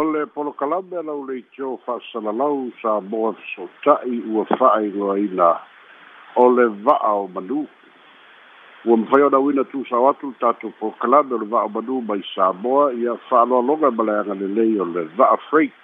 [0.00, 5.48] O le polokalame lau le itio fa'asalalau sa moa fesoota'i ua fa'ailoaina
[6.42, 7.58] o le va'a o manu
[8.88, 12.22] ua mafai ona uina tusao atu le tatou polokalame o le va'a o manu mai
[12.32, 15.76] sa moa ia fa'aloaloga ma le agalelei o le va'a freight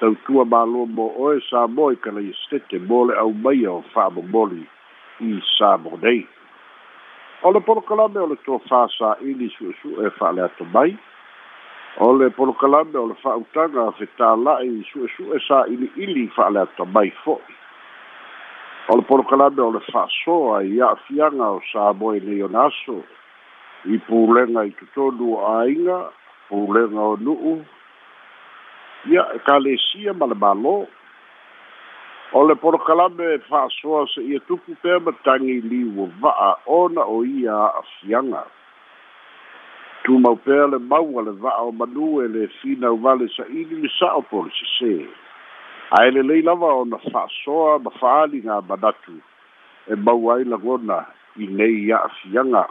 [0.00, 4.62] tautua mālo mo oe sa moa i kalaia stete mo le aumaia o fa'amomoli
[5.28, 6.26] i sa mo nei
[7.46, 10.98] o le polokalame o le tofā sa'ili su'esu'e fa'aleato mai
[12.00, 17.54] o le polokalame o le fa'autaga fetāla'i su'esu'e sa ili'ili fa'ale atamai fo'i
[18.90, 22.96] o le polokalame o le fa'asoa i a'afiaga o sa moe nei ona aso
[23.94, 26.00] i pulega i totonu o aiga
[26.48, 27.54] pulega o nu'u
[29.14, 30.76] ia e kalesia ma le mālō
[32.34, 38.42] o le polokalame fa'asoa se'ia tupu pea matagi liu va'a ona o ia a'afiaga
[40.04, 44.20] tumau pea le maua le va'a o manu e le finau vale sa'ili le sa'o
[44.28, 45.08] po le sesē
[45.98, 49.16] ae lelei lava ona fa'asoa ma fa'aaliga manatu
[49.88, 50.98] e mau ai lagona
[51.40, 52.64] i nei a'afiaga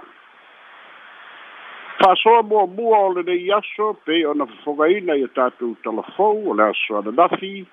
[2.03, 7.65] fa'asoa muamua o lenei aso pei ona fofogaina ia tatou talafou o le aso ananafi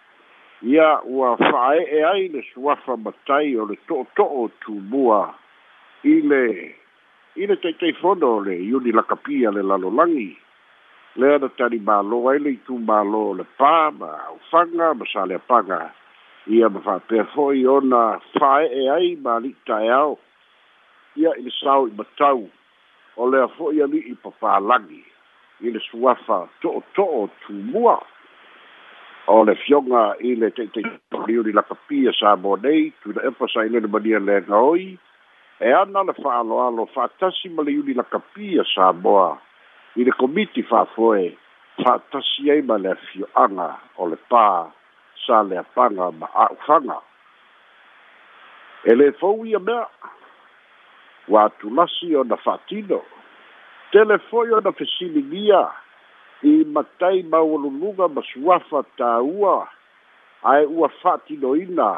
[0.63, 5.23] ia ua fa'ae'e ai le suafa matai o le to'oto'o tumua
[6.09, 6.47] i le
[7.39, 10.31] i le taʻitai fono o le iuni lakapia le lalolagi
[11.21, 15.81] lea na talimālō ai le itumālō o le pā ma aufaga ma saleapaga
[16.57, 18.03] ia ma faapea ho'i ona
[18.35, 20.17] faeʻe ai ma ali'i taeao
[21.23, 22.43] ia i le sao i matau
[23.17, 25.05] o lea ho'i ali'i papālagi
[25.67, 27.99] i le suafa to'oto'o tumua
[29.31, 34.91] o le fioga i le taʻitaiiuni lakapia sa mo nei tuina epa sailele mania leagaoi
[35.61, 39.39] e ana le fa'aaloalo fa'atasi ma le iuli lakapia samoa
[40.01, 41.37] i le komiti fa'afoe
[41.85, 43.67] fa'atasi ai ma le afio'aga
[44.01, 44.47] o le pā
[45.27, 46.97] sa le apaga ma a'ufaga
[48.89, 49.85] e lē fou ia mea
[51.29, 53.03] ua atulasi ona fa'atino
[53.93, 55.61] tele fo'i ona fesiligia
[56.49, 59.69] i matai maualuluga ma suafa tāua
[60.55, 61.91] ae ua fa'atinoina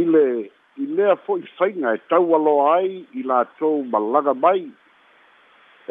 [0.00, 0.26] i le
[0.82, 4.60] i lea fo'i fainga e tau aloa ai i latou malaga mai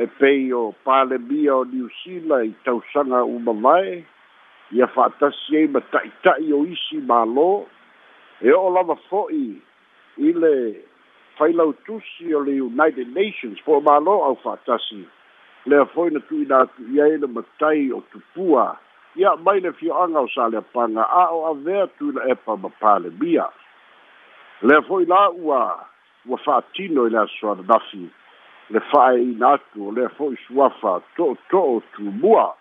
[0.04, 3.96] e pei o palemia o niusila i tausaga umamae
[4.78, 7.50] ia fa'atasi ai ma ta'ita'i o isi mālō
[8.48, 9.50] e o'o lava fo'i
[10.30, 10.54] i le
[11.40, 15.02] failautusi o le united nations fo ma mālō au fa'atasi
[15.72, 18.66] lea fo'i na tu'ina atu i ai le matai o tupua
[19.20, 23.48] ia mai le fio'aga o sa leapaga a o avea tuina epa ma palemia
[24.62, 25.88] le foi la ua
[26.28, 28.10] ua fatino i le asoana nafi
[28.70, 32.52] le faaiina atu o lea fo'i suafa to'oto'o tumua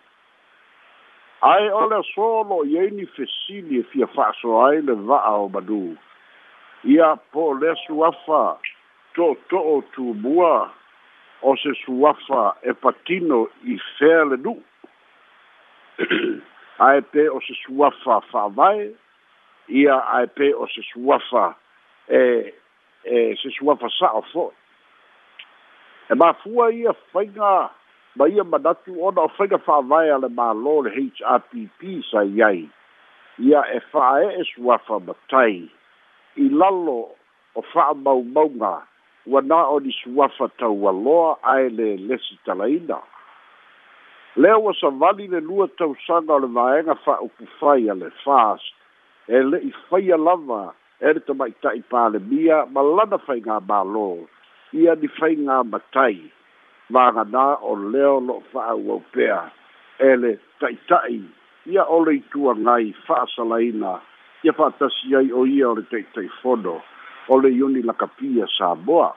[1.50, 5.30] ae o le aso lo'o i ai ni fesili e fia fa'aso ai le va'a
[5.42, 5.96] o madū
[6.86, 8.58] ia po o lea suafa
[9.18, 10.70] to'oto'o tumua
[11.42, 14.60] o se suafa e patino i fea le nu'u
[16.86, 18.86] ae pe o se suafa fa'avae
[19.80, 21.46] ia ae pe o se suafa
[22.08, 22.52] é,
[23.40, 24.54] Sichuan fasa'o fo'i
[26.10, 27.70] e mafua ia fainga
[28.16, 30.90] ma ia manatu ona o faiga fa'avae a le mālō le
[31.28, 31.52] happ
[32.10, 32.60] sai ai
[33.48, 35.56] ia e fa'ae'e fa matai
[36.44, 36.96] i lalo
[37.54, 38.74] o fa'amaumauga
[39.26, 42.98] ua na o ni suafa taualoa ae le lesi talaina
[44.36, 48.72] lea ua savali le lua tausaga o le vaega fa'aupufai a le fast
[49.28, 54.06] e le'i faia lava ele tamaʻitaʻi palemia ma lana faigā mālō
[54.82, 56.18] ia ni faigā matai
[56.96, 59.38] maganā o leo lo'o fa'aauau pea
[60.10, 61.20] ele ta'ita'i
[61.74, 63.92] ia ole ituagai fa'asalaina
[64.44, 66.74] ia fa'atasi ai o ia o le ta'itaifono
[67.28, 69.12] o le iuni lakapia samoa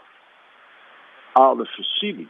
[1.36, 2.28] a o le fesili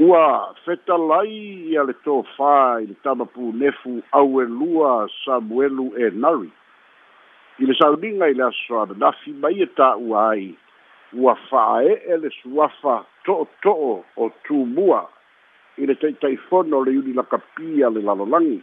[0.00, 1.36] ua fetalai
[1.74, 6.50] ia le tofā i le tamapunefu auelua samuelu enari
[7.60, 10.46] i le sauniga i le asosoana nafi mai e ta'ua ai
[11.22, 12.94] ua fa'aee le suafa
[13.26, 13.92] to'oto'o
[14.22, 15.00] o tumua
[15.80, 18.58] i le taʻitaʻifono o le iuni lakapia le lalolagi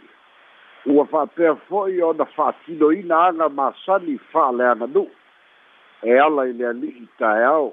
[0.94, 5.06] ua fa'apea fo'i ona fa'atinoina aga masani fa'aleaga nu'u
[6.02, 7.68] e ala i le ali'i taeao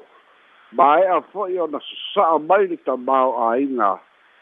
[0.76, 3.90] ma e'a fo'i ona sasa'a mai le tamao āiga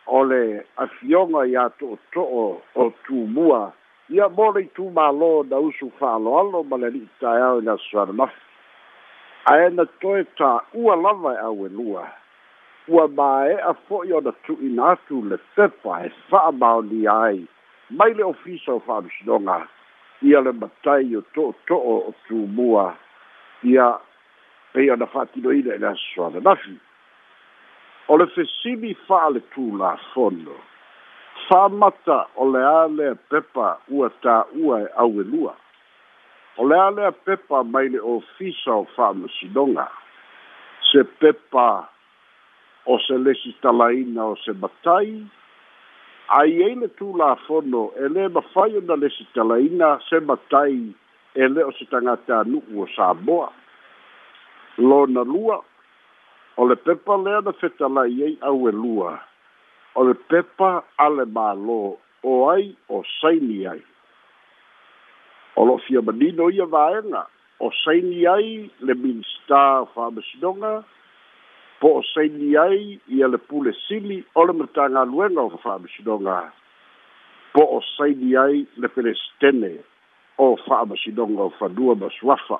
[0.06, 0.40] o le
[0.86, 2.42] afioga iā to'oto'o
[2.74, 3.81] o tumua to
[4.12, 8.42] ia mole i tumālō na usu fa'aaloalo ma le ali'i taeao i le asoana mafi
[9.52, 12.04] ae na toe tā'ua lava e au elua
[12.94, 17.40] ua māe'a fo'i ona tu'ina atu le pepa he fa'amaonia ai
[18.00, 19.56] mai le ofisa o fa'amisinoga
[20.32, 22.86] ia le matai o to'oto'o o tumua
[23.74, 23.86] ia
[24.74, 26.76] pei ona fa'atinoina i le asoana mafi
[28.12, 30.58] o le fesimi fa'ale tulafono
[31.48, 33.66] samata o le a lea pepa
[33.96, 35.54] ua tāua e auelua
[36.58, 39.86] o le a pepa mai le ofisa o fa'amasinoga
[40.90, 41.68] se pepa
[42.86, 45.10] o se lesi talaina o se matai
[46.40, 50.78] aiai le tulafono e lē mafai ona lesi talaina se matai
[51.34, 53.48] e lē o se tagata nu'u o samoa
[54.88, 55.58] lona lua
[56.60, 59.18] o le pepa lea na fetalai ai lua
[59.94, 60.70] o le pepa
[61.04, 61.78] ale mālō
[62.32, 63.80] o ai o saini ai
[65.60, 67.26] o lo fia manino ia vaega
[67.60, 68.50] o saini ai
[68.86, 70.72] le minista faamasinoga
[71.82, 72.82] po o saini ai
[73.18, 76.38] ia le pule sili o le matagaluega o faamasinoga
[77.52, 79.72] po o saini ai le pelesetene
[80.42, 82.58] o faamasinoga o fanua ma suafa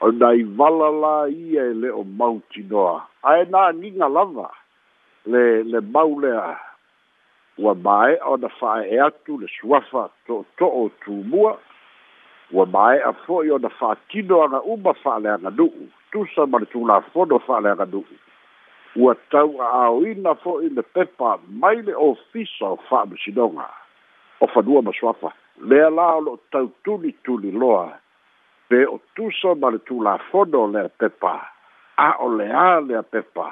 [0.00, 4.50] o nai valala la ia e le o mautinoa ae na agiga lava
[5.26, 6.56] le le baule a
[7.58, 11.56] wa bae o da fae e atu le suafa to to o tu mua
[12.52, 15.68] wa bae a fo yo da fa kido ana uba fa le ana du
[16.12, 18.04] tu sa ma tu na fo do fa le ana du
[18.96, 23.16] wa tau a o ina fo i le pepa mai le ofisa o fa ma
[23.24, 23.68] sidonga
[24.40, 25.32] o fa dua ma suafa
[25.64, 27.90] le ala lo tau tuli tuli loa
[28.68, 31.34] pe o tu sa ma tu na fo do le pepa
[31.96, 33.50] a o le a le pepa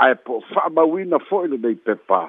[0.00, 2.20] ae po fa'amauina foile lenei pepa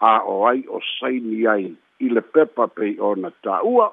[0.00, 1.64] a o ai o saini ai
[2.06, 3.86] i le pepa pei ona ta ta'ua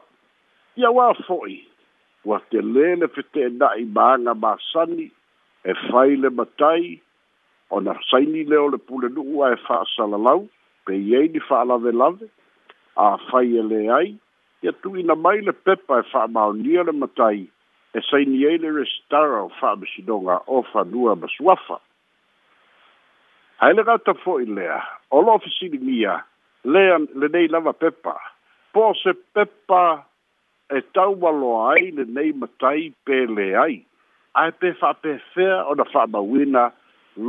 [0.82, 1.58] ia uā fo'i
[2.30, 5.08] ua telē le fetena'i maaga masani
[5.64, 7.02] e fai le matai
[7.78, 10.46] ona saini lea o le pulenu'u ae fa'asalalau
[10.86, 12.30] pei ai ni fa'alavelave
[12.96, 14.14] a fai e lē ai
[14.66, 17.48] ia tu'uina mai le pepa e fa'amaonia le matai
[17.98, 21.82] e saini ai le restara o fa'amasinoga o fanua ma suafa
[23.64, 24.82] ai le gata fo i lea
[25.16, 26.16] o lo ofisi di mia
[26.74, 28.16] lea le nei lava pepa
[28.74, 29.82] po se pepa
[30.78, 33.78] e tau walo ai le nei matai pe le ai
[34.42, 36.64] ai pe fa pe fea o na fa mawina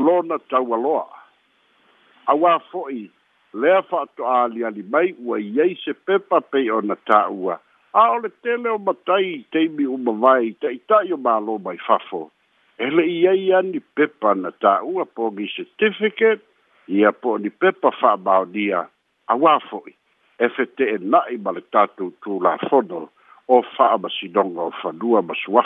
[0.05, 1.07] lona tau waloa
[2.27, 2.55] a wā
[3.57, 6.95] Le lea fa to a li ali mai ua iei se pepa pe o na
[7.09, 7.55] ta ua
[7.95, 11.55] a o le tele o matai teimi uma vai ta i ta i o malo
[11.59, 12.31] mai fafo
[12.79, 16.43] ele ia ia ni pepa na ta u a po gi certificate
[16.89, 18.81] ia po ni pepa fa ba dia
[19.29, 19.81] a wa fo
[20.53, 23.09] fte na i ba le tatu tu la fodo
[23.49, 25.65] o fa ba si donga o fa dua ba swa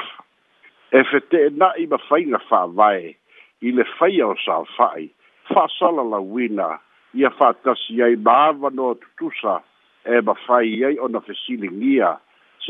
[1.11, 3.17] fte na i ba fa inga fa vai
[3.63, 5.07] i le fa ia o sa fa i
[5.51, 6.79] fa sala la wina
[7.15, 9.59] ia fa ta si ai ba va no tu sa
[10.07, 12.11] e ba fa ia o na fesilingia ia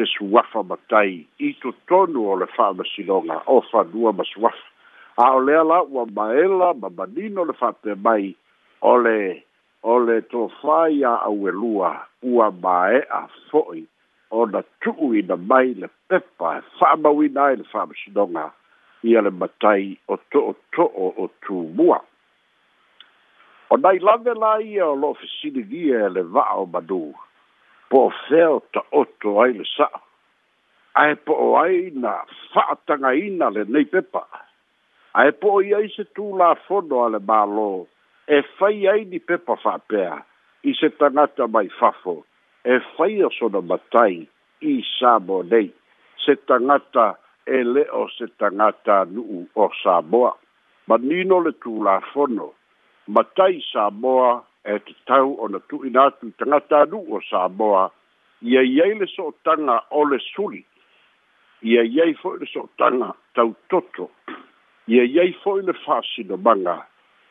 [0.00, 4.67] se suafa matai i to tonu o le faa masinonga o faa nua masuafa.
[5.19, 8.35] A o lea la ua maela ma manino le faa pe mai
[8.81, 9.43] o le
[9.82, 11.91] o le to fai a auelua
[12.32, 13.20] ua mae a
[13.50, 13.85] foi
[14.31, 18.47] o na tuu i na mai le pepa e faa mawina e le faa masinonga
[19.08, 22.00] i ale matai o to o to o o tu mua.
[23.70, 27.29] O nai lave la ia o lo fisidigia le vaa o madua
[27.90, 29.88] po feo ta oto ai le sa
[31.02, 32.12] ai po ai na
[32.54, 32.64] fa
[33.26, 34.23] ina le nei pepa
[35.20, 37.66] ai po ia i se tu la fondo ale balo
[38.26, 39.75] e fai ai di pepa fa
[40.70, 42.25] i se tangata mai fafo
[42.62, 44.16] e fai o sona matai
[44.70, 45.73] i sabo nei
[46.25, 50.30] se tangata e le o se tangata nu o saboa
[50.87, 52.54] ma nino le tu la fono.
[53.06, 57.88] matai sa saboa e te tau o na tu'ina atu tagata alu'u o samoa
[58.52, 60.62] ia iai le so tanga o le suli
[61.71, 62.69] ia iai fo'i le so
[63.69, 64.11] toto
[64.87, 66.76] i ia iai fo'i le manga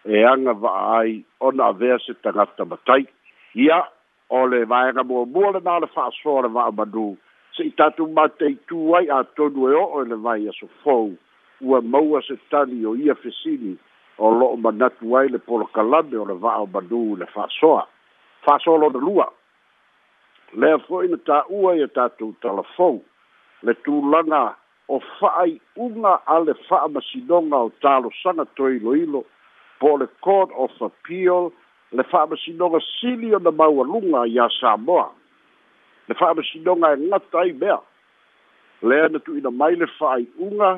[0.06, 3.06] e anga va'a ai ona avea se tagata matai
[3.54, 3.80] ia
[4.30, 7.08] o le vaega muamua lenā le fa'asoa le va'amanū
[7.56, 11.14] se'i tatou mateitū ai tuai a tonu e le vai aso fou
[11.62, 13.78] ua maua se tani o ia fesini
[14.20, 17.86] o lo'o manatu ai le polokalame o le va'a o manū i le fa'asoa
[18.46, 19.28] fa'asoa lona lua
[20.60, 23.00] lea fo'i na tā'ua ia tatou talafou
[23.66, 24.44] le tulaga
[24.92, 29.24] o fa'ai'uga a le fa'amasinoga o talosaga toiloilo
[29.80, 31.52] po le court of appeal
[31.96, 35.08] le fa'amasinoga sili ona maualuga iā samoa
[36.08, 37.80] le fa'amasinoga e gata ai mea
[38.88, 40.74] lea na tu'uina mai le fa'ai'uga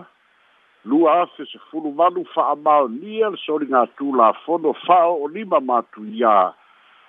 [0.86, 4.98] lua afe se fulu manu fa amao nia le sori ngā tū la fono fa
[5.14, 6.34] o lima mātu ia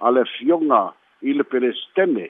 [0.04, 0.80] a le fionga
[1.22, 2.26] i le perestene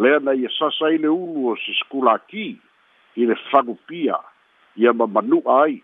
[0.00, 2.46] lea na ia e sasa i le ulu o se skula ki
[3.20, 4.16] i le whagupia
[4.80, 5.82] i a mamanu ai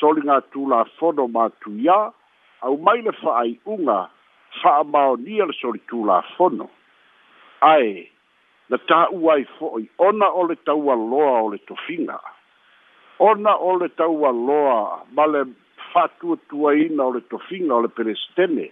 [0.00, 1.96] sori ngā tū la fono mātu ia
[2.68, 4.02] au mai le fa ai unga
[4.60, 6.68] fa amao nia le sori tū la fono
[7.72, 7.94] ai
[8.68, 12.36] na tā uai fo i ona o le tau aloa o le tofinga ai
[13.20, 15.44] ona o le taualoa ma le
[15.92, 18.66] fa'atuatuaina o le tofiga o le pelesetene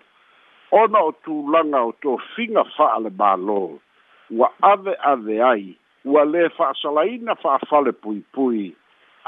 [0.80, 3.58] ona o tulaga o tofiga fa'a le mālō
[4.38, 5.66] ua aveave ai
[6.04, 8.72] ua lē fa'asalaina fa'afale puipui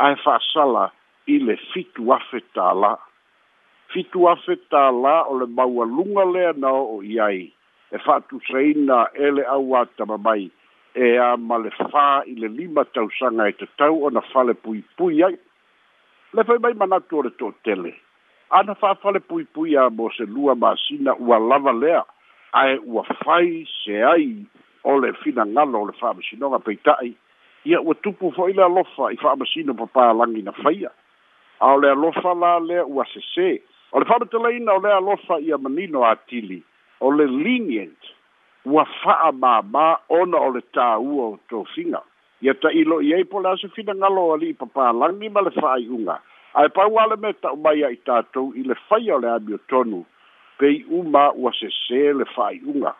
[0.06, 0.88] ae fa'asala
[1.28, 2.94] i le fitu afe tālā
[3.92, 7.44] fitu afe tālā o le maualuga lea na o'o i ai
[7.92, 10.48] e fa'atusaina e le auā tama mai
[10.94, 14.54] e a male fa i le lima tau sanga e te tau o na fale
[14.54, 15.36] pui pui ai.
[16.32, 17.94] Le fai mai manatu o le tō tele.
[18.50, 22.02] Ana fa fale pui pui a mo se lua maasina ua lava lea
[22.52, 24.42] a e ua fai se ai
[24.82, 27.14] o le fina ngalo o le fa masinonga peitai.
[27.66, 30.90] Ia ua tupu fo i le alofa i fa masino pa pa langi na faia.
[31.60, 33.50] A o le alofa la lea ua se se.
[33.94, 36.62] O le fa matelaina o le alofa i a manino a tili.
[36.98, 37.30] O le lenient.
[37.30, 38.18] O le lenient
[38.64, 42.02] ua fa'a mamā ona o le tāua o tofiga
[42.44, 46.16] ia ta'iloi ai po le asofinagalo ali'i papalagi ma le fa'ai'uga
[46.60, 49.58] ae pauale me ta'umai a'i tatou i le faia o le
[50.60, 52.94] pe i uma ua se le fa'ai'uga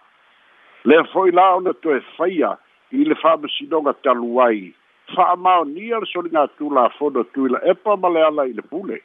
[0.85, 2.55] lea fo'i la ona toe faia
[2.91, 4.73] i le fa'amasinoga talu ai
[5.15, 9.03] fa'amaonia le soligatu lafono tuila epa ma le ala i le pule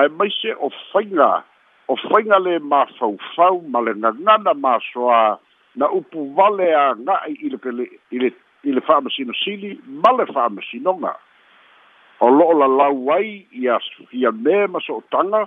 [0.00, 1.44] ae maise o faiga
[1.88, 5.36] o faiga le mafaufau ma le gagana masoā
[5.76, 8.30] na upu vale a ga'i i le pele i le
[8.64, 11.12] i le fa'amasinosili ma le fa'amasinoga
[12.24, 15.44] o lo'o lalau ai ia me ma so tanga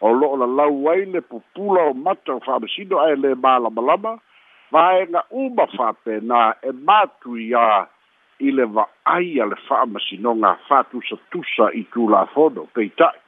[0.00, 4.14] o lo'o lalau ai le pupula o mata o fa'amasino ae lē malamalama
[4.70, 5.66] faega uma
[6.30, 7.86] na e matui ā
[8.40, 13.18] i le va'ai a le fa'amasinoga fa'atusatusa i tu tulafono peita'i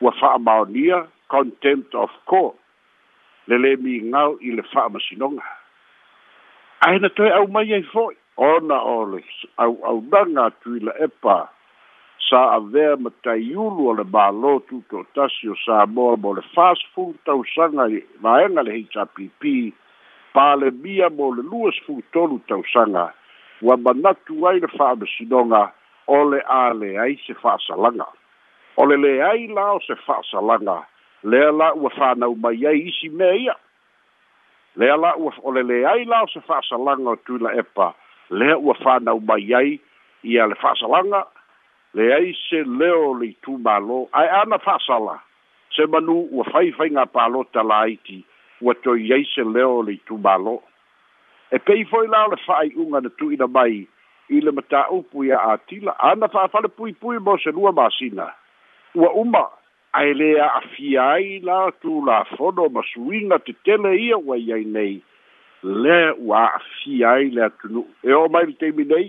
[0.00, 2.56] ua fa'amaonia contempt of court
[3.46, 5.57] le lē migao i le fa'amasinoga
[6.80, 9.22] aina het au mai ai fo'i ona ole
[9.56, 11.36] au au danga tuila epa
[12.28, 16.04] sa avea ma taiulu o balo mālō tuto'atasi sa mo
[16.54, 19.42] fast food tausaga i vaega le hpp
[20.34, 20.70] pale
[21.18, 23.06] mo le luasfulu tolu tausaga
[23.62, 25.68] ua manatu ai le
[26.10, 27.34] Ole o le a leai se
[30.42, 30.76] le
[31.22, 33.48] lea la ua mai
[34.78, 37.94] le ala ua o le leai la o se lango tu la epa
[38.30, 39.70] le lea na u mai ai
[40.22, 41.24] i ia le fa'asalaga
[41.94, 44.56] leai se leo le itumālō ae ana
[45.06, 45.14] la
[45.76, 48.24] se manu u ua faifaiga pālō talaiti
[48.62, 50.62] ua toi ai se leo tu malo
[51.50, 53.86] e pei foi la o le fa'ai'uga na tu'ina mai
[54.30, 58.26] i le mata mataupu ia atila ana fa'afale i mo se lua masina
[58.94, 59.48] u uma
[59.98, 64.94] ae lē a'afia ai la tulafono ma suiga tetele ia ua iai nei
[65.86, 69.08] lea ua a'afia ai le atunu'u e o mai le taimi nei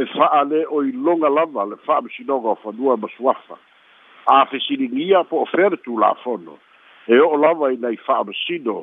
[0.00, 3.56] e fa'a lē o iloga lava le fa'amasinoga o fanua ma suafa
[4.52, 6.58] fesiligia po o fea le tulafono
[7.08, 8.76] e o'o lava inai fa'amasino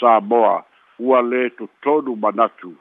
[0.00, 0.56] sa moa
[0.98, 2.74] ua lē totonu manatu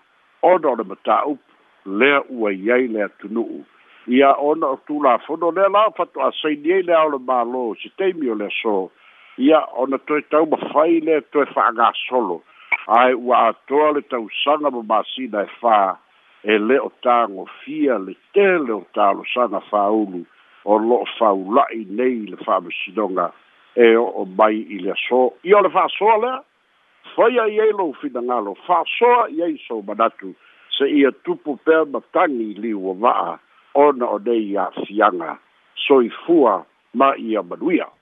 [0.54, 3.62] ona o le mataupu lea ua iai le atunu'u
[4.08, 8.30] ia ona o tulafono lea la fatu asaini ai lea o le mālō se taimi
[8.32, 8.90] o le aso
[9.38, 12.42] ia ona toe taumafai lea toe fa'agasolo
[12.98, 15.80] ae ua atoa le tausaga ma masina e fā
[16.44, 20.24] e lē o tagofia le tele o talosaga fāulu
[20.66, 23.28] o lo'o faula'i nei le fa'amasinoga
[23.76, 26.38] e o'o mai i le aso ia o le fa'asoa lea
[27.16, 30.32] faia i ai lou finagalo fa'asoa i ai soumanatu
[30.78, 33.40] se ia tupu pea matagi o va'a
[33.78, 35.32] ona o nei a fianga
[35.86, 37.97] soifua ma ia manuia